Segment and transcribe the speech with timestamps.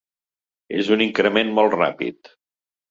[0.79, 2.37] És un increment molt ràpid.